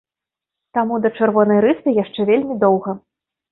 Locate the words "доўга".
2.67-2.99